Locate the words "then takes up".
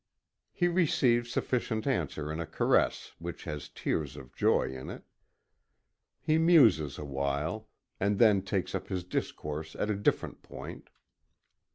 8.17-8.87